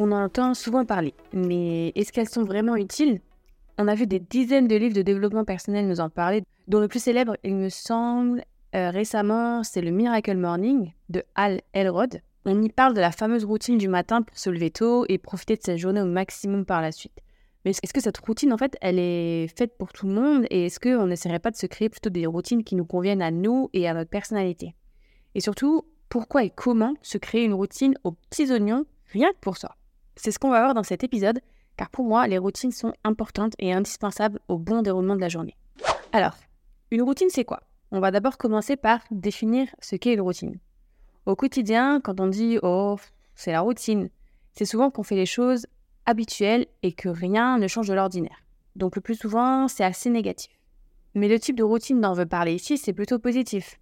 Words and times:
on 0.00 0.12
en 0.12 0.24
entend 0.24 0.54
souvent 0.54 0.86
parler, 0.86 1.12
mais 1.34 1.88
est-ce 1.88 2.10
qu'elles 2.10 2.28
sont 2.28 2.44
vraiment 2.44 2.74
utiles? 2.74 3.20
On 3.76 3.86
a 3.86 3.94
vu 3.94 4.06
des 4.06 4.18
dizaines 4.18 4.66
de 4.66 4.74
livres 4.74 4.94
de 4.94 5.02
développement 5.02 5.44
personnel 5.44 5.86
nous 5.86 6.00
en 6.00 6.08
parler, 6.08 6.42
dont 6.68 6.80
le 6.80 6.88
plus 6.88 7.02
célèbre, 7.02 7.36
il 7.44 7.54
me 7.54 7.68
semble, 7.68 8.42
euh, 8.74 8.88
récemment, 8.88 9.62
c'est 9.62 9.82
le 9.82 9.90
Miracle 9.90 10.38
Morning 10.38 10.94
de 11.10 11.22
Hal 11.34 11.60
Elrod. 11.74 12.22
On 12.46 12.62
y 12.62 12.70
parle 12.70 12.94
de 12.94 13.00
la 13.00 13.12
fameuse 13.12 13.44
routine 13.44 13.76
du 13.76 13.88
matin 13.88 14.22
pour 14.22 14.38
se 14.38 14.48
lever 14.48 14.70
tôt 14.70 15.04
et 15.10 15.18
profiter 15.18 15.56
de 15.56 15.62
sa 15.62 15.76
journée 15.76 16.00
au 16.00 16.06
maximum 16.06 16.64
par 16.64 16.80
la 16.80 16.92
suite. 16.92 17.18
Mais 17.66 17.72
est-ce 17.72 17.92
que 17.92 18.00
cette 18.00 18.16
routine, 18.16 18.54
en 18.54 18.58
fait, 18.58 18.78
elle 18.80 18.98
est 18.98 19.48
faite 19.54 19.76
pour 19.76 19.92
tout 19.92 20.06
le 20.06 20.14
monde? 20.14 20.46
Et 20.48 20.66
est-ce 20.66 20.80
qu'on 20.80 21.08
n'essaierait 21.08 21.40
pas 21.40 21.50
de 21.50 21.56
se 21.56 21.66
créer 21.66 21.90
plutôt 21.90 22.08
des 22.08 22.24
routines 22.24 22.64
qui 22.64 22.74
nous 22.74 22.86
conviennent 22.86 23.20
à 23.20 23.30
nous 23.30 23.68
et 23.74 23.86
à 23.86 23.92
notre 23.92 24.08
personnalité? 24.08 24.74
Et 25.34 25.40
surtout, 25.40 25.82
pourquoi 26.08 26.42
et 26.42 26.50
comment 26.50 26.94
se 27.02 27.18
créer 27.18 27.44
une 27.44 27.52
routine 27.52 27.94
aux 28.02 28.12
petits 28.12 28.50
oignons 28.50 28.86
rien 29.12 29.30
que 29.32 29.40
pour 29.42 29.58
ça? 29.58 29.76
C'est 30.22 30.32
ce 30.32 30.38
qu'on 30.38 30.50
va 30.50 30.60
voir 30.60 30.74
dans 30.74 30.82
cet 30.82 31.02
épisode, 31.02 31.40
car 31.78 31.88
pour 31.88 32.04
moi, 32.04 32.26
les 32.26 32.36
routines 32.36 32.72
sont 32.72 32.92
importantes 33.04 33.54
et 33.58 33.72
indispensables 33.72 34.38
au 34.48 34.58
bon 34.58 34.82
déroulement 34.82 35.16
de 35.16 35.20
la 35.22 35.30
journée. 35.30 35.56
Alors, 36.12 36.36
une 36.90 37.00
routine, 37.00 37.30
c'est 37.30 37.46
quoi? 37.46 37.62
On 37.90 38.00
va 38.00 38.10
d'abord 38.10 38.36
commencer 38.36 38.76
par 38.76 39.00
définir 39.10 39.68
ce 39.80 39.96
qu'est 39.96 40.12
une 40.12 40.20
routine. 40.20 40.58
Au 41.24 41.36
quotidien, 41.36 42.02
quand 42.02 42.20
on 42.20 42.26
dit 42.26 42.58
Oh, 42.62 42.98
c'est 43.34 43.52
la 43.52 43.62
routine, 43.62 44.10
c'est 44.52 44.66
souvent 44.66 44.90
qu'on 44.90 45.04
fait 45.04 45.16
les 45.16 45.24
choses 45.24 45.66
habituelles 46.04 46.66
et 46.82 46.92
que 46.92 47.08
rien 47.08 47.56
ne 47.56 47.66
change 47.66 47.88
de 47.88 47.94
l'ordinaire. 47.94 48.44
Donc 48.76 48.96
le 48.96 49.00
plus 49.00 49.14
souvent, 49.14 49.68
c'est 49.68 49.84
assez 49.84 50.10
négatif. 50.10 50.52
Mais 51.14 51.28
le 51.28 51.40
type 51.40 51.56
de 51.56 51.64
routine 51.64 51.98
dont 51.98 52.10
on 52.10 52.14
veut 52.14 52.26
parler 52.26 52.52
ici, 52.52 52.76
c'est 52.76 52.92
plutôt 52.92 53.18
positif. 53.18 53.80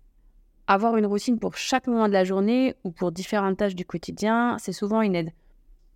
Avoir 0.69 0.97
une 0.99 1.07
routine 1.07 1.41
pour 1.41 1.57
chaque 1.57 1.89
moment 1.89 2.07
de 2.07 2.13
la 2.13 2.23
journée 2.23 2.77
ou 2.85 2.93
pour 2.93 3.11
différentes 3.11 3.57
tâches 3.57 3.75
du 3.75 3.85
quotidien, 3.85 4.57
c'est 4.61 4.73
souvent 4.73 5.03
une 5.03 5.17
aide. 5.17 5.33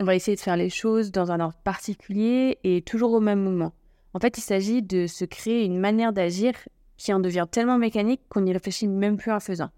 On 0.02 0.04
va 0.04 0.16
essayer 0.16 0.34
de 0.34 0.40
faire 0.40 0.56
les 0.56 0.68
choses 0.68 1.12
dans 1.12 1.30
un 1.30 1.38
ordre 1.38 1.56
particulier 1.62 2.58
et 2.64 2.82
toujours 2.82 3.12
au 3.12 3.20
même 3.20 3.40
moment. 3.40 3.72
En 4.14 4.18
fait, 4.18 4.36
il 4.36 4.40
s'agit 4.40 4.82
de 4.82 5.06
se 5.06 5.24
créer 5.24 5.64
une 5.64 5.78
manière 5.78 6.12
d'agir 6.12 6.54
qui 6.96 7.12
en 7.12 7.20
devient 7.20 7.46
tellement 7.48 7.78
mécanique 7.78 8.20
qu'on 8.28 8.40
n'y 8.40 8.52
réfléchit 8.52 8.88
même 8.88 9.16
plus 9.16 9.30
en 9.30 9.38
faisant. 9.38 9.70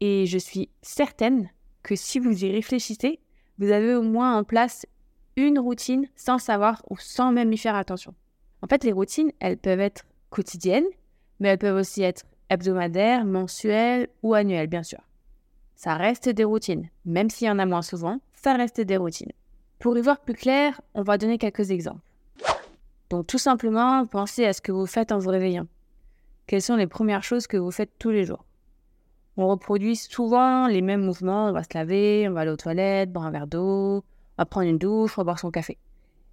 Et 0.00 0.26
je 0.26 0.38
suis 0.38 0.70
certaine 0.82 1.50
que 1.82 1.96
si 1.96 2.20
vous 2.20 2.44
y 2.44 2.52
réfléchissez, 2.52 3.18
vous 3.58 3.72
avez 3.72 3.96
au 3.96 4.02
moins 4.02 4.38
en 4.38 4.44
place 4.44 4.86
une 5.34 5.58
routine 5.58 6.06
sans 6.14 6.38
savoir 6.38 6.84
ou 6.88 6.96
sans 6.96 7.32
même 7.32 7.52
y 7.52 7.58
faire 7.58 7.74
attention. 7.74 8.14
En 8.62 8.68
fait, 8.68 8.84
les 8.84 8.92
routines, 8.92 9.32
elles 9.40 9.58
peuvent 9.58 9.80
être 9.80 10.04
quotidiennes, 10.30 10.86
mais 11.40 11.48
elles 11.48 11.58
peuvent 11.58 11.80
aussi 11.80 12.02
être 12.02 12.22
hebdomadaire, 12.50 13.24
mensuel 13.24 14.06
ou 14.22 14.34
annuel, 14.34 14.68
bien 14.68 14.84
sûr. 14.84 15.00
Ça 15.74 15.96
reste 15.96 16.28
des 16.28 16.44
routines, 16.44 16.88
même 17.04 17.30
s'il 17.30 17.48
y 17.48 17.50
en 17.50 17.58
a 17.58 17.66
moins 17.66 17.82
souvent, 17.82 18.20
ça 18.32 18.54
reste 18.54 18.80
des 18.80 18.96
routines. 18.96 19.32
Pour 19.82 19.98
y 19.98 20.00
voir 20.00 20.20
plus 20.20 20.34
clair, 20.34 20.80
on 20.94 21.02
va 21.02 21.18
donner 21.18 21.38
quelques 21.38 21.72
exemples. 21.72 21.98
Donc 23.10 23.26
tout 23.26 23.38
simplement, 23.38 24.06
pensez 24.06 24.46
à 24.46 24.52
ce 24.52 24.60
que 24.60 24.70
vous 24.70 24.86
faites 24.86 25.10
en 25.10 25.18
vous 25.18 25.30
réveillant. 25.30 25.66
Quelles 26.46 26.62
sont 26.62 26.76
les 26.76 26.86
premières 26.86 27.24
choses 27.24 27.48
que 27.48 27.56
vous 27.56 27.72
faites 27.72 27.90
tous 27.98 28.10
les 28.10 28.22
jours? 28.22 28.44
On 29.36 29.48
reproduit 29.48 29.96
souvent 29.96 30.68
les 30.68 30.82
mêmes 30.82 31.04
mouvements, 31.04 31.48
on 31.48 31.52
va 31.52 31.64
se 31.64 31.74
laver, 31.74 32.28
on 32.28 32.32
va 32.32 32.42
aller 32.42 32.52
aux 32.52 32.56
toilettes, 32.56 33.12
boire 33.12 33.26
un 33.26 33.32
verre 33.32 33.48
d'eau, 33.48 33.96
on 33.96 34.02
va 34.38 34.44
prendre 34.46 34.68
une 34.68 34.78
douche, 34.78 35.18
on 35.18 35.22
va 35.22 35.24
boire 35.24 35.40
son 35.40 35.50
café. 35.50 35.78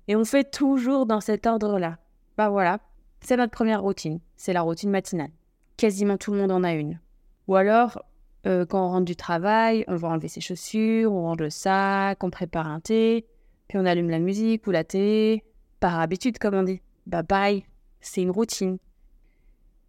Et 0.08 0.16
on 0.16 0.26
fait 0.26 0.52
toujours 0.52 1.08
dans 1.08 1.20
cet 1.20 1.48
ordre-là. 1.48 1.98
Bah 2.38 2.50
voilà, 2.50 2.80
c'est 3.22 3.36
notre 3.36 3.52
première 3.52 3.82
routine, 3.82 4.20
c'est 4.38 4.54
la 4.54 4.62
routine 4.62 4.92
matinale 4.92 5.32
quasiment 5.76 6.18
tout 6.18 6.34
le 6.34 6.40
monde 6.40 6.52
en 6.52 6.64
a 6.64 6.74
une. 6.74 7.00
Ou 7.48 7.56
alors, 7.56 8.04
euh, 8.46 8.66
quand 8.66 8.86
on 8.86 8.90
rentre 8.90 9.06
du 9.06 9.16
travail, 9.16 9.86
on 9.88 9.96
va 9.96 10.10
enlever 10.10 10.28
ses 10.28 10.42
chaussures, 10.42 11.12
on 11.12 11.24
range 11.24 11.40
le 11.40 11.50
sac, 11.50 12.24
on 12.24 12.30
prépare 12.30 12.68
un 12.68 12.82
thé, 12.82 13.26
puis 13.70 13.78
on 13.78 13.86
allume 13.86 14.10
la 14.10 14.20
musique 14.20 14.68
ou 14.68 14.72
la 14.72 14.84
télé, 14.84 15.46
par 15.80 15.98
habitude 15.98 16.38
comme 16.38 16.56
on 16.56 16.64
dit. 16.64 16.82
Bah 17.08 17.24
pareil, 17.24 17.64
c'est 18.02 18.22
une 18.22 18.32
routine. 18.32 18.78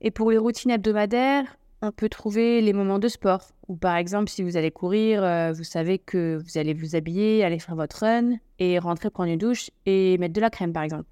Et 0.00 0.12
pour 0.12 0.30
les 0.30 0.38
routines 0.38 0.70
hebdomadaires, 0.70 1.56
on 1.82 1.90
peut 1.90 2.08
trouver 2.08 2.60
les 2.60 2.72
moments 2.72 3.00
de 3.00 3.08
sport. 3.08 3.48
Ou 3.66 3.74
par 3.74 3.96
exemple, 3.96 4.30
si 4.30 4.44
vous 4.44 4.56
allez 4.56 4.70
courir, 4.70 5.24
euh, 5.24 5.52
vous 5.52 5.64
savez 5.64 5.98
que 5.98 6.38
vous 6.40 6.58
allez 6.58 6.74
vous 6.74 6.94
habiller, 6.94 7.42
aller 7.42 7.58
faire 7.58 7.74
votre 7.74 8.04
run 8.04 8.36
et 8.60 8.78
rentrer 8.78 9.10
prendre 9.10 9.32
une 9.32 9.38
douche 9.38 9.70
et 9.84 10.16
mettre 10.18 10.34
de 10.34 10.40
la 10.40 10.50
crème 10.50 10.72
par 10.72 10.84
exemple. 10.84 11.08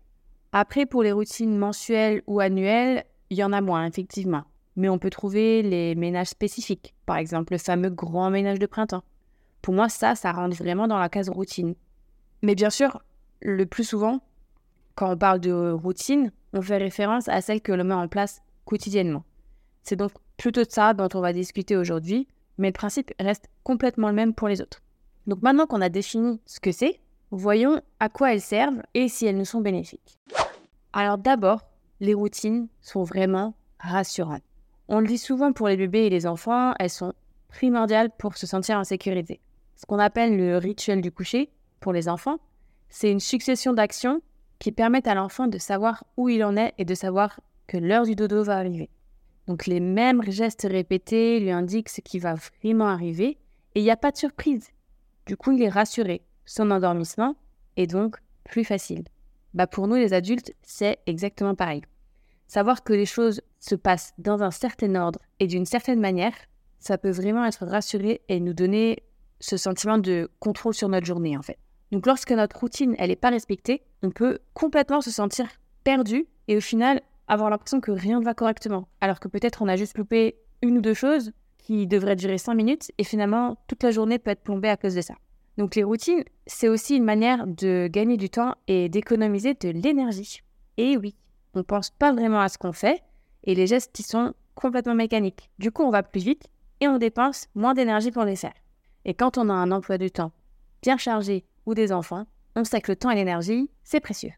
Après, 0.52 0.86
pour 0.86 1.02
les 1.02 1.10
routines 1.10 1.58
mensuelles 1.58 2.22
ou 2.28 2.38
annuelles, 2.38 3.04
il 3.30 3.38
y 3.38 3.42
en 3.42 3.52
a 3.52 3.60
moins, 3.60 3.84
effectivement 3.84 4.44
mais 4.78 4.88
on 4.88 4.98
peut 4.98 5.10
trouver 5.10 5.62
les 5.62 5.96
ménages 5.96 6.28
spécifiques, 6.28 6.94
par 7.04 7.16
exemple 7.16 7.52
le 7.52 7.58
fameux 7.58 7.90
grand 7.90 8.30
ménage 8.30 8.60
de 8.60 8.66
printemps. 8.66 9.02
Pour 9.60 9.74
moi, 9.74 9.88
ça, 9.88 10.14
ça 10.14 10.30
rentre 10.30 10.56
vraiment 10.56 10.86
dans 10.86 10.98
la 10.98 11.08
case 11.08 11.28
routine. 11.28 11.74
Mais 12.42 12.54
bien 12.54 12.70
sûr, 12.70 13.02
le 13.40 13.66
plus 13.66 13.84
souvent, 13.84 14.20
quand 14.94 15.12
on 15.12 15.16
parle 15.16 15.40
de 15.40 15.70
routine, 15.70 16.32
on 16.52 16.62
fait 16.62 16.76
référence 16.76 17.28
à 17.28 17.40
celle 17.40 17.60
que 17.60 17.72
l'on 17.72 17.84
met 17.84 17.94
en 17.94 18.08
place 18.08 18.42
quotidiennement. 18.64 19.24
C'est 19.82 19.96
donc 19.96 20.12
plutôt 20.36 20.64
de 20.64 20.70
ça 20.70 20.94
dont 20.94 21.08
on 21.14 21.20
va 21.20 21.32
discuter 21.32 21.76
aujourd'hui, 21.76 22.28
mais 22.58 22.68
le 22.68 22.72
principe 22.72 23.12
reste 23.18 23.48
complètement 23.64 24.08
le 24.08 24.14
même 24.14 24.34
pour 24.34 24.48
les 24.48 24.60
autres. 24.60 24.82
Donc 25.26 25.42
maintenant 25.42 25.66
qu'on 25.66 25.80
a 25.80 25.88
défini 25.88 26.40
ce 26.46 26.60
que 26.60 26.72
c'est, 26.72 27.00
voyons 27.30 27.80
à 28.00 28.08
quoi 28.08 28.32
elles 28.32 28.40
servent 28.40 28.82
et 28.94 29.08
si 29.08 29.26
elles 29.26 29.36
nous 29.36 29.44
sont 29.44 29.60
bénéfiques. 29.60 30.18
Alors 30.92 31.18
d'abord, 31.18 31.60
les 32.00 32.14
routines 32.14 32.68
sont 32.80 33.02
vraiment 33.02 33.54
rassurantes. 33.78 34.42
On 34.88 35.00
le 35.00 35.06
dit 35.06 35.18
souvent 35.18 35.52
pour 35.52 35.68
les 35.68 35.76
bébés 35.76 36.06
et 36.06 36.10
les 36.10 36.26
enfants, 36.26 36.72
elles 36.78 36.90
sont 36.90 37.12
primordiales 37.48 38.10
pour 38.16 38.36
se 38.36 38.46
sentir 38.46 38.78
en 38.78 38.84
sécurité. 38.84 39.40
Ce 39.76 39.86
qu'on 39.86 39.98
appelle 39.98 40.36
le 40.36 40.56
rituel 40.56 41.00
du 41.00 41.12
coucher 41.12 41.50
pour 41.80 41.92
les 41.92 42.08
enfants, 42.08 42.38
c'est 42.88 43.10
une 43.10 43.20
succession 43.20 43.72
d'actions 43.72 44.20
qui 44.58 44.72
permettent 44.72 45.06
à 45.06 45.14
l'enfant 45.14 45.46
de 45.46 45.58
savoir 45.58 46.04
où 46.16 46.28
il 46.28 46.42
en 46.44 46.56
est 46.56 46.74
et 46.78 46.84
de 46.84 46.94
savoir 46.94 47.40
que 47.66 47.76
l'heure 47.76 48.04
du 48.04 48.16
dodo 48.16 48.42
va 48.42 48.56
arriver. 48.56 48.90
Donc 49.46 49.66
les 49.66 49.80
mêmes 49.80 50.22
gestes 50.30 50.66
répétés 50.68 51.40
lui 51.40 51.50
indiquent 51.50 51.88
ce 51.88 52.00
qui 52.00 52.18
va 52.18 52.34
vraiment 52.34 52.88
arriver 52.88 53.38
et 53.74 53.80
il 53.80 53.82
n'y 53.82 53.90
a 53.90 53.96
pas 53.96 54.10
de 54.10 54.16
surprise. 54.16 54.68
Du 55.26 55.36
coup, 55.36 55.52
il 55.52 55.62
est 55.62 55.68
rassuré. 55.68 56.22
Son 56.44 56.70
endormissement 56.70 57.36
est 57.76 57.86
donc 57.86 58.16
plus 58.44 58.64
facile. 58.64 59.04
Bah 59.54 59.66
pour 59.66 59.86
nous 59.86 59.96
les 59.96 60.12
adultes, 60.12 60.54
c'est 60.62 60.98
exactement 61.06 61.54
pareil. 61.54 61.82
Savoir 62.46 62.82
que 62.82 62.92
les 62.92 63.06
choses 63.06 63.42
se 63.60 63.74
passent 63.74 64.14
dans 64.18 64.42
un 64.42 64.50
certain 64.50 64.94
ordre 64.94 65.20
et 65.38 65.46
d'une 65.46 65.66
certaine 65.66 66.00
manière, 66.00 66.34
ça 66.78 66.96
peut 66.96 67.10
vraiment 67.10 67.44
être 67.44 67.66
rassuré 67.66 68.22
et 68.28 68.40
nous 68.40 68.54
donner 68.54 69.02
ce 69.40 69.56
sentiment 69.56 69.98
de 69.98 70.30
contrôle 70.40 70.74
sur 70.74 70.88
notre 70.88 71.06
journée 71.06 71.36
en 71.36 71.42
fait. 71.42 71.58
Donc 71.92 72.06
lorsque 72.06 72.32
notre 72.32 72.58
routine 72.58 72.94
elle 72.98 73.10
n'est 73.10 73.16
pas 73.16 73.30
respectée, 73.30 73.82
on 74.02 74.10
peut 74.10 74.38
complètement 74.54 75.00
se 75.00 75.10
sentir 75.10 75.46
perdu 75.84 76.26
et 76.48 76.56
au 76.56 76.60
final 76.60 77.00
avoir 77.28 77.50
l'impression 77.50 77.80
que 77.80 77.90
rien 77.90 78.20
ne 78.20 78.24
va 78.24 78.34
correctement. 78.34 78.88
Alors 79.00 79.20
que 79.20 79.28
peut-être 79.28 79.62
on 79.62 79.68
a 79.68 79.76
juste 79.76 79.98
loupé 79.98 80.36
une 80.62 80.78
ou 80.78 80.80
deux 80.80 80.94
choses 80.94 81.32
qui 81.58 81.86
devraient 81.86 82.16
durer 82.16 82.38
cinq 82.38 82.54
minutes 82.54 82.90
et 82.98 83.04
finalement 83.04 83.56
toute 83.66 83.82
la 83.82 83.90
journée 83.90 84.18
peut 84.18 84.30
être 84.30 84.42
plombée 84.42 84.68
à 84.68 84.76
cause 84.76 84.94
de 84.94 85.00
ça. 85.00 85.14
Donc 85.56 85.74
les 85.74 85.82
routines, 85.82 86.24
c'est 86.46 86.68
aussi 86.68 86.96
une 86.96 87.04
manière 87.04 87.46
de 87.46 87.88
gagner 87.90 88.16
du 88.16 88.30
temps 88.30 88.54
et 88.68 88.88
d'économiser 88.88 89.54
de 89.54 89.70
l'énergie. 89.70 90.40
Et 90.76 90.96
oui, 90.96 91.16
on 91.54 91.64
pense 91.64 91.90
pas 91.90 92.12
vraiment 92.12 92.40
à 92.40 92.48
ce 92.48 92.58
qu'on 92.58 92.72
fait 92.72 93.02
et 93.44 93.54
les 93.54 93.66
gestes 93.66 93.92
qui 93.92 94.02
sont 94.02 94.34
complètement 94.54 94.94
mécaniques. 94.94 95.50
Du 95.58 95.72
coup, 95.72 95.82
on 95.82 95.90
va 95.90 96.02
plus 96.02 96.22
vite 96.22 96.48
et 96.80 96.88
on 96.88 96.98
dépense 96.98 97.48
moins 97.54 97.74
d'énergie 97.74 98.12
pour 98.12 98.24
les 98.24 98.36
faire. 98.36 98.54
Et 99.04 99.14
quand 99.14 99.36
on 99.36 99.48
a 99.48 99.52
un 99.52 99.72
emploi 99.72 99.98
du 99.98 100.10
temps 100.10 100.32
bien 100.82 100.96
chargé 100.96 101.44
ou 101.68 101.74
des 101.74 101.92
enfants, 101.92 102.24
on 102.56 102.64
sait 102.64 102.80
que 102.80 102.90
le 102.90 102.96
temps 102.96 103.10
et 103.10 103.14
l'énergie, 103.14 103.70
c'est 103.84 104.00
précieux. 104.00 104.32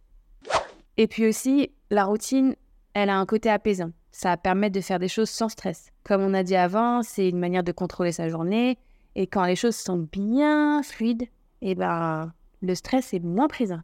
Et 0.96 1.06
puis 1.06 1.28
aussi, 1.28 1.70
la 1.90 2.04
routine, 2.04 2.56
elle 2.92 3.08
a 3.08 3.16
un 3.16 3.24
côté 3.24 3.48
apaisant. 3.48 3.92
Ça 4.10 4.36
permet 4.36 4.68
de 4.68 4.80
faire 4.80 4.98
des 4.98 5.06
choses 5.06 5.30
sans 5.30 5.48
stress. 5.48 5.90
Comme 6.02 6.22
on 6.22 6.34
a 6.34 6.42
dit 6.42 6.56
avant, 6.56 7.04
c'est 7.04 7.28
une 7.28 7.38
manière 7.38 7.62
de 7.62 7.70
contrôler 7.70 8.10
sa 8.10 8.28
journée. 8.28 8.78
Et 9.14 9.28
quand 9.28 9.44
les 9.44 9.54
choses 9.54 9.76
sont 9.76 10.08
bien 10.10 10.82
fluides, 10.82 11.28
eh 11.62 11.76
ben, 11.76 12.32
le 12.62 12.74
stress 12.74 13.14
est 13.14 13.20
moins 13.20 13.46
présent. 13.46 13.80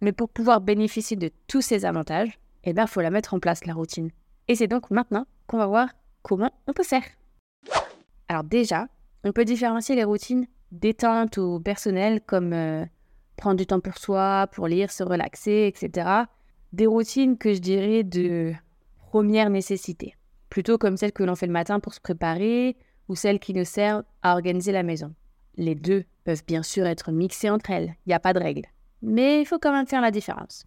Mais 0.00 0.12
pour 0.12 0.28
pouvoir 0.28 0.60
bénéficier 0.60 1.16
de 1.16 1.30
tous 1.48 1.62
ces 1.62 1.84
avantages, 1.84 2.38
eh 2.62 2.72
ben, 2.72 2.86
faut 2.86 3.00
la 3.00 3.10
mettre 3.10 3.34
en 3.34 3.40
place, 3.40 3.66
la 3.66 3.74
routine. 3.74 4.10
Et 4.46 4.54
c'est 4.54 4.68
donc 4.68 4.92
maintenant 4.92 5.26
qu'on 5.48 5.58
va 5.58 5.66
voir 5.66 5.88
comment 6.22 6.52
on 6.68 6.72
peut 6.72 6.84
faire. 6.84 7.04
Alors 8.28 8.44
déjà, 8.44 8.86
on 9.24 9.32
peut 9.32 9.44
différencier 9.44 9.96
les 9.96 10.04
routines 10.04 10.46
détente 10.80 11.36
ou 11.36 11.60
personnelles 11.60 12.20
comme 12.20 12.52
euh, 12.52 12.84
prendre 13.36 13.56
du 13.56 13.66
temps 13.66 13.80
pour 13.80 13.98
soi, 13.98 14.48
pour 14.52 14.68
lire, 14.68 14.90
se 14.90 15.02
relaxer, 15.02 15.66
etc. 15.66 16.24
Des 16.72 16.86
routines 16.86 17.38
que 17.38 17.54
je 17.54 17.60
dirais 17.60 18.02
de 18.02 18.52
première 19.10 19.50
nécessité, 19.50 20.14
plutôt 20.50 20.78
comme 20.78 20.96
celles 20.96 21.12
que 21.12 21.22
l'on 21.22 21.36
fait 21.36 21.46
le 21.46 21.52
matin 21.52 21.80
pour 21.80 21.94
se 21.94 22.00
préparer 22.00 22.76
ou 23.08 23.14
celles 23.14 23.38
qui 23.38 23.54
nous 23.54 23.64
servent 23.64 24.04
à 24.22 24.34
organiser 24.34 24.72
la 24.72 24.82
maison. 24.82 25.14
Les 25.56 25.74
deux 25.74 26.04
peuvent 26.24 26.44
bien 26.46 26.62
sûr 26.62 26.86
être 26.86 27.12
mixées 27.12 27.50
entre 27.50 27.70
elles, 27.70 27.94
il 28.06 28.08
n'y 28.08 28.14
a 28.14 28.20
pas 28.20 28.32
de 28.32 28.40
règle. 28.40 28.66
Mais 29.02 29.40
il 29.40 29.44
faut 29.44 29.58
quand 29.58 29.72
même 29.72 29.86
faire 29.86 30.00
la 30.00 30.10
différence. 30.10 30.66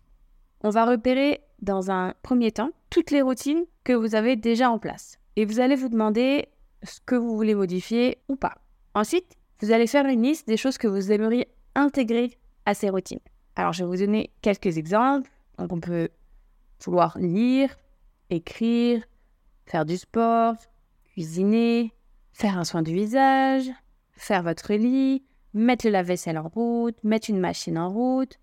On 0.61 0.69
va 0.69 0.85
repérer 0.85 1.41
dans 1.61 1.91
un 1.91 2.13
premier 2.21 2.51
temps 2.51 2.71
toutes 2.89 3.11
les 3.11 3.21
routines 3.21 3.65
que 3.83 3.93
vous 3.93 4.15
avez 4.15 4.35
déjà 4.35 4.69
en 4.69 4.79
place. 4.79 5.19
Et 5.35 5.45
vous 5.45 5.59
allez 5.59 5.75
vous 5.75 5.89
demander 5.89 6.47
ce 6.83 6.99
que 7.05 7.15
vous 7.15 7.35
voulez 7.35 7.55
modifier 7.55 8.19
ou 8.27 8.35
pas. 8.35 8.55
Ensuite, 8.93 9.36
vous 9.61 9.71
allez 9.71 9.87
faire 9.87 10.05
une 10.05 10.23
liste 10.23 10.47
des 10.47 10.57
choses 10.57 10.77
que 10.77 10.87
vous 10.87 11.11
aimeriez 11.11 11.47
intégrer 11.75 12.37
à 12.65 12.73
ces 12.73 12.89
routines. 12.89 13.19
Alors, 13.55 13.73
je 13.73 13.83
vais 13.83 13.89
vous 13.89 14.05
donner 14.05 14.31
quelques 14.41 14.77
exemples. 14.77 15.29
Donc, 15.57 15.73
on 15.73 15.79
peut 15.79 16.09
vouloir 16.83 17.17
lire, 17.17 17.75
écrire, 18.29 19.03
faire 19.65 19.85
du 19.85 19.97
sport, 19.97 20.55
cuisiner, 21.05 21.93
faire 22.33 22.57
un 22.57 22.63
soin 22.63 22.83
du 22.83 22.93
visage, 22.93 23.69
faire 24.11 24.43
votre 24.43 24.73
lit, 24.73 25.23
mettre 25.53 25.85
le 25.85 25.91
lave-vaisselle 25.91 26.37
en 26.37 26.47
route, 26.47 27.03
mettre 27.03 27.29
une 27.29 27.39
machine 27.39 27.77
en 27.77 27.89
route, 27.89 28.39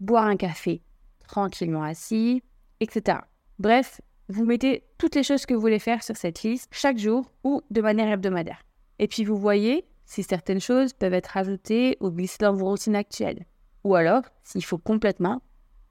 boire 0.00 0.24
un 0.24 0.36
café 0.36 0.82
tranquillement 1.26 1.82
assis, 1.82 2.42
etc. 2.80 3.18
Bref, 3.58 4.00
vous 4.28 4.44
mettez 4.44 4.84
toutes 4.98 5.14
les 5.14 5.22
choses 5.22 5.46
que 5.46 5.54
vous 5.54 5.60
voulez 5.60 5.78
faire 5.78 6.02
sur 6.02 6.16
cette 6.16 6.42
liste 6.42 6.68
chaque 6.72 6.98
jour 6.98 7.30
ou 7.42 7.62
de 7.70 7.80
manière 7.80 8.08
hebdomadaire. 8.08 8.62
Et 8.98 9.08
puis 9.08 9.24
vous 9.24 9.36
voyez 9.36 9.84
si 10.06 10.22
certaines 10.22 10.60
choses 10.60 10.92
peuvent 10.92 11.12
être 11.12 11.36
ajoutées 11.36 11.98
ou 12.00 12.10
glissées 12.10 12.38
dans 12.40 12.54
vos 12.54 12.66
routines 12.66 12.96
actuelles. 12.96 13.44
Ou 13.84 13.94
alors 13.94 14.22
s'il 14.42 14.64
faut 14.64 14.78
complètement 14.78 15.42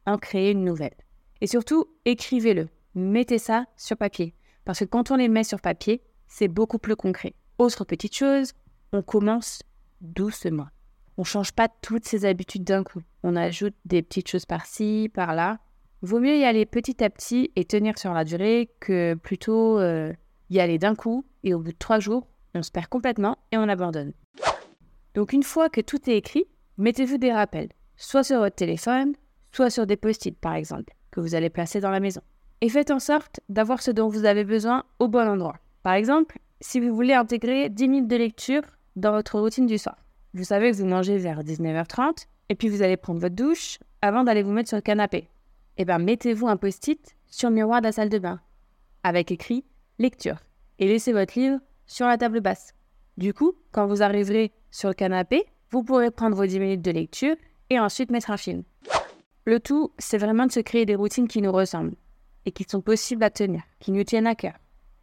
en 0.06 0.18
créer 0.18 0.52
une 0.52 0.64
nouvelle. 0.64 0.96
Et 1.42 1.48
surtout, 1.48 1.86
écrivez-le. 2.06 2.70
Mettez 2.96 3.38
ça 3.38 3.66
sur 3.76 3.98
papier. 3.98 4.34
Parce 4.64 4.80
que 4.80 4.86
quand 4.86 5.12
on 5.12 5.18
les 5.18 5.28
met 5.28 5.44
sur 5.44 5.62
papier, 5.62 6.02
c'est 6.28 6.48
beaucoup 6.48 6.80
plus 6.80 6.96
concret. 6.96 7.34
Autre 7.58 7.84
petite 7.84 8.16
chose, 8.16 8.54
on 8.94 9.02
commence 9.02 9.62
doucement. 10.02 10.68
On 11.18 11.22
ne 11.22 11.26
change 11.26 11.52
pas 11.52 11.70
toutes 11.82 12.06
ses 12.06 12.26
habitudes 12.26 12.64
d'un 12.64 12.84
coup. 12.84 13.02
On 13.24 13.36
ajoute 13.36 13.76
des 13.86 14.02
petites 14.02 14.30
choses 14.30 14.46
par-ci, 14.46 15.10
par-là. 15.14 15.60
Vaut 16.02 16.20
mieux 16.20 16.38
y 16.38 16.44
aller 16.44 16.66
petit 16.66 17.04
à 17.04 17.10
petit 17.10 17.52
et 17.56 17.66
tenir 17.66 17.98
sur 17.98 18.14
la 18.14 18.26
durée 18.26 18.70
que 18.80 19.14
plutôt 19.16 19.80
euh, 19.80 20.14
y 20.50 20.60
aller 20.60 20.78
d'un 20.78 20.96
coup 20.96 21.26
et 21.44 21.54
au 21.54 21.60
bout 21.60 21.72
de 21.72 21.78
trois 21.78 22.00
jours, 22.00 22.28
on 22.56 22.64
se 22.64 22.72
perd 22.72 22.88
complètement 22.88 23.38
et 23.52 23.58
on 23.58 23.70
abandonne. 23.70 24.14
Donc 25.14 25.34
une 25.34 25.44
fois 25.44 25.70
que 25.70 25.82
tout 25.82 26.10
est 26.10 26.18
écrit, 26.18 26.46
mettez-vous 26.78 27.18
des 27.18 27.32
rappels, 27.32 27.70
soit 27.96 28.24
sur 28.24 28.40
votre 28.40 28.56
téléphone, 28.56 29.14
soit 29.52 29.70
sur 29.70 29.86
des 29.86 29.98
post-it 29.98 30.38
par 30.38 30.56
exemple, 30.56 30.94
que 31.12 31.20
vous 31.20 31.36
allez 31.36 31.50
placer 31.50 31.80
dans 31.80 31.92
la 31.92 32.00
maison. 32.00 32.22
Et 32.62 32.70
faites 32.70 32.92
en 32.92 33.00
sorte 33.00 33.40
d'avoir 33.50 33.82
ce 33.82 33.92
dont 33.92 34.08
vous 34.08 34.26
avez 34.26 34.44
besoin 34.44 34.84
au 35.00 35.08
bon 35.08 35.28
endroit. 35.28 35.58
Par 35.84 35.94
exemple, 35.94 36.40
si 36.62 36.80
vous 36.80 36.96
voulez 36.96 37.14
intégrer 37.14 37.70
10 37.70 37.88
minutes 37.88 38.08
de 38.08 38.16
lecture 38.16 38.64
dans 38.96 39.12
votre 39.12 39.40
routine 39.40 39.68
du 39.68 39.78
soir. 39.78 39.98
Vous 40.34 40.44
savez 40.44 40.72
que 40.72 40.78
vous 40.78 40.86
mangez 40.86 41.18
vers 41.18 41.44
19h30 41.44 42.28
et 42.50 42.56
puis 42.56 42.70
vous 42.70 42.82
allez 42.82 42.98
prendre 42.98 43.20
votre 43.20 43.36
douche 43.36 43.80
avant 44.02 44.24
d'aller 44.24 44.44
vous 44.44 44.52
mettre 44.52 44.70
sur 44.70 44.78
le 44.78 44.82
canapé. 44.82 45.30
Eh 45.78 45.86
bien, 45.86 45.98
mettez-vous 45.98 46.48
un 46.48 46.58
post-it 46.58 47.16
sur 47.28 47.50
le 47.50 47.56
miroir 47.56 47.82
de 47.82 47.88
la 47.88 47.92
salle 47.92 48.10
de 48.10 48.20
bain 48.20 48.40
avec 49.04 49.32
écrit 49.32 49.64
lecture 50.00 50.38
et 50.80 50.88
laissez 50.88 51.14
votre 51.14 51.38
livre 51.38 51.60
sur 51.88 52.08
la 52.08 52.18
table 52.18 52.42
basse. 52.42 52.74
Du 53.18 53.34
coup, 53.34 53.54
quand 53.72 53.88
vous 53.88 54.04
arriverez 54.04 54.52
sur 54.72 54.90
le 54.90 54.96
canapé, 54.96 55.46
vous 55.72 55.84
pourrez 55.84 56.12
prendre 56.12 56.36
vos 56.36 56.46
10 56.46 56.60
minutes 56.60 56.82
de 56.82 56.92
lecture 56.92 57.36
et 57.70 57.80
ensuite 57.80 58.12
mettre 58.12 58.32
un 58.32 58.38
film. 58.38 58.64
Le 59.46 59.60
tout, 59.60 59.92
c'est 59.98 60.18
vraiment 60.18 60.46
de 60.46 60.52
se 60.52 60.60
créer 60.60 60.86
des 60.86 60.96
routines 60.96 61.28
qui 61.28 61.42
nous 61.42 61.52
ressemblent 61.52 61.96
et 62.46 62.52
qui 62.52 62.66
sont 62.68 62.82
possibles 62.82 63.24
à 63.24 63.30
tenir, 63.30 63.62
qui 63.80 63.92
nous 63.92 64.04
tiennent 64.04 64.28
à 64.28 64.36
cœur. 64.36 64.56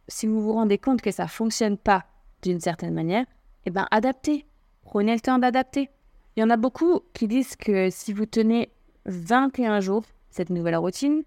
Si 0.07 0.27
vous 0.27 0.41
vous 0.41 0.53
rendez 0.53 0.77
compte 0.77 1.01
que 1.01 1.11
ça 1.11 1.23
ne 1.23 1.29
fonctionne 1.29 1.77
pas 1.77 2.05
d'une 2.41 2.59
certaine 2.59 2.93
manière, 2.93 3.25
eh 3.65 3.69
bien 3.69 3.87
adaptez. 3.91 4.45
Prenez 4.83 5.13
le 5.13 5.21
temps 5.21 5.39
d'adapter. 5.39 5.89
Il 6.35 6.41
y 6.41 6.43
en 6.43 6.49
a 6.49 6.57
beaucoup 6.57 7.01
qui 7.13 7.27
disent 7.27 7.55
que 7.55 7.89
si 7.89 8.11
vous 8.11 8.25
tenez 8.25 8.69
21 9.05 9.79
jours 9.79 10.03
cette 10.29 10.49
nouvelle 10.49 10.75
routine, 10.75 11.23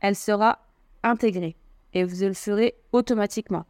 elle 0.00 0.16
sera 0.16 0.58
intégrée 1.02 1.56
et 1.94 2.04
vous 2.04 2.24
le 2.24 2.34
ferez 2.34 2.74
automatiquement. 2.92 3.64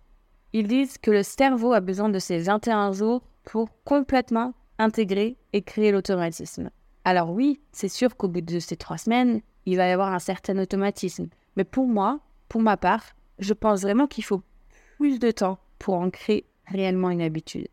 Ils 0.52 0.67
disent 0.67 0.99
que 0.99 1.12
le 1.12 1.23
cerveau 1.23 1.73
a 1.73 1.81
besoin 1.81 2.08
de 2.08 2.19
ces 2.19 2.38
21 2.38 2.93
jours 2.93 3.23
pour 3.44 3.69
complètement 3.85 4.52
intégrer 4.79 5.37
et 5.52 5.62
créer 5.62 5.93
l'automatisme. 5.93 6.70
Alors 7.05 7.31
oui, 7.31 7.61
c'est 7.73 7.88
sûr 7.88 8.17
qu'au 8.17 8.29
bout 8.29 8.41
de 8.41 8.58
ces 8.58 8.76
trois 8.76 8.99
semaines, 8.99 9.43
il 9.67 9.76
va 9.76 9.88
y 9.88 9.93
avoir 9.93 10.12
un 10.12 10.19
certain 10.19 10.58
automatisme. 10.58 11.29
Mais 11.56 11.64
pour 11.64 11.87
moi, 11.87 12.20
pour 12.49 12.62
ma 12.62 12.76
part, 12.76 13.05
je 13.38 13.55
pense 13.55 13.82
vraiment 13.82 14.06
qu'il 14.06 14.25
faut 14.25 14.43
plus 14.97 15.19
de 15.19 15.31
temps 15.31 15.58
pour 15.79 15.94
en 15.94 16.11
créer 16.11 16.47
réellement 16.67 17.11
une 17.11 17.23
habitude. 17.23 17.69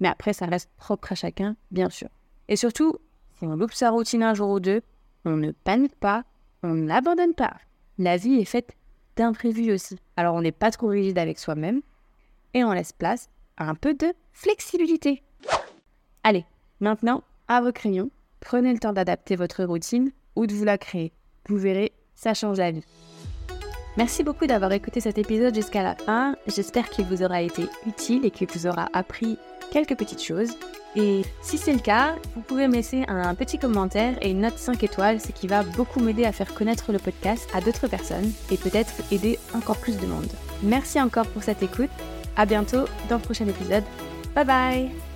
Mais 0.00 0.08
après, 0.08 0.32
ça 0.32 0.46
reste 0.46 0.70
propre 0.78 1.12
à 1.12 1.14
chacun, 1.14 1.56
bien 1.70 1.90
sûr. 1.90 2.08
Et 2.48 2.56
surtout, 2.56 2.96
si 3.38 3.44
on 3.44 3.56
loupe 3.56 3.74
sa 3.74 3.90
routine 3.90 4.22
un 4.22 4.34
jour 4.34 4.50
ou 4.50 4.60
deux, 4.60 4.80
on 5.26 5.36
ne 5.36 5.52
panique 5.52 5.96
pas, 5.96 6.24
on 6.62 6.74
n'abandonne 6.74 7.34
pas. 7.34 7.56
La 7.98 8.16
vie 8.16 8.36
est 8.36 8.46
faite 8.46 8.74
d'imprévus 9.16 9.72
aussi. 9.72 9.96
Alors 10.16 10.34
on 10.34 10.40
n'est 10.40 10.50
pas 10.52 10.70
trop 10.70 10.88
rigide 10.88 11.18
avec 11.18 11.38
soi-même 11.38 11.82
et 12.54 12.64
on 12.64 12.72
laisse 12.72 12.92
place 12.92 13.28
à 13.56 13.68
un 13.68 13.74
peu 13.74 13.94
de 13.94 14.12
flexibilité. 14.32 15.22
Allez, 16.24 16.44
maintenant, 16.80 17.22
à 17.48 17.60
vos 17.60 17.72
crayons, 17.72 18.10
prenez 18.40 18.72
le 18.72 18.78
temps 18.78 18.92
d'adapter 18.92 19.36
votre 19.36 19.64
routine 19.64 20.12
ou 20.36 20.46
de 20.46 20.54
vous 20.54 20.64
la 20.64 20.78
créer. 20.78 21.12
Vous 21.48 21.56
verrez, 21.56 21.92
ça 22.14 22.34
change 22.34 22.58
la 22.58 22.70
vie. 22.70 22.84
Merci 23.96 24.22
beaucoup 24.22 24.46
d'avoir 24.46 24.72
écouté 24.72 25.00
cet 25.00 25.18
épisode 25.18 25.54
jusqu'à 25.54 25.82
la 25.82 25.96
fin. 25.96 26.36
J'espère 26.46 26.88
qu'il 26.90 27.06
vous 27.06 27.22
aura 27.22 27.42
été 27.42 27.64
utile 27.86 28.24
et 28.24 28.30
qu'il 28.30 28.48
vous 28.48 28.66
aura 28.66 28.88
appris 28.92 29.36
quelques 29.72 29.96
petites 29.96 30.22
choses. 30.22 30.52
Et 30.96 31.22
si 31.42 31.58
c'est 31.58 31.72
le 31.72 31.80
cas, 31.80 32.16
vous 32.34 32.42
pouvez 32.42 32.66
me 32.66 32.74
laisser 32.74 33.04
un 33.08 33.34
petit 33.34 33.58
commentaire 33.58 34.16
et 34.22 34.30
une 34.30 34.40
note 34.40 34.58
5 34.58 34.82
étoiles, 34.82 35.20
ce 35.20 35.32
qui 35.32 35.46
va 35.46 35.62
beaucoup 35.62 36.00
m'aider 36.00 36.24
à 36.24 36.32
faire 36.32 36.52
connaître 36.54 36.92
le 36.92 36.98
podcast 36.98 37.48
à 37.54 37.60
d'autres 37.60 37.88
personnes 37.88 38.32
et 38.50 38.56
peut-être 38.56 38.92
aider 39.12 39.38
encore 39.54 39.78
plus 39.78 39.98
de 39.98 40.06
monde. 40.06 40.30
Merci 40.62 41.00
encore 41.00 41.26
pour 41.26 41.42
cette 41.42 41.62
écoute. 41.62 41.90
À 42.36 42.46
bientôt 42.46 42.84
dans 43.08 43.16
le 43.16 43.22
prochain 43.22 43.46
épisode. 43.46 43.84
Bye 44.34 44.44
bye 44.44 45.09